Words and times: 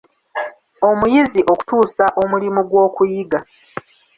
Omuyizi 0.89 1.41
okutuusa 1.51 2.05
omulimu 2.21 2.61
gw'okuyiga. 2.69 3.39